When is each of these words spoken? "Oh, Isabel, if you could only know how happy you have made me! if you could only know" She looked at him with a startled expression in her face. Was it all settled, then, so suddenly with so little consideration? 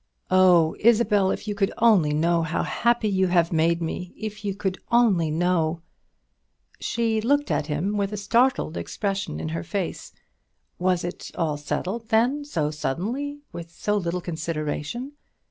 "Oh, 0.31 0.75
Isabel, 0.79 1.29
if 1.29 1.47
you 1.47 1.53
could 1.53 1.71
only 1.77 2.11
know 2.11 2.41
how 2.41 2.63
happy 2.63 3.07
you 3.07 3.27
have 3.27 3.53
made 3.53 3.83
me! 3.83 4.15
if 4.17 4.43
you 4.43 4.55
could 4.55 4.79
only 4.91 5.29
know" 5.29 5.83
She 6.79 7.21
looked 7.21 7.51
at 7.51 7.67
him 7.67 7.95
with 7.95 8.11
a 8.11 8.17
startled 8.17 8.77
expression 8.77 9.39
in 9.39 9.49
her 9.49 9.63
face. 9.63 10.11
Was 10.79 11.03
it 11.03 11.29
all 11.35 11.55
settled, 11.55 12.09
then, 12.09 12.43
so 12.43 12.71
suddenly 12.71 13.41
with 13.51 13.69
so 13.69 13.95
little 13.95 14.21
consideration? 14.21 15.11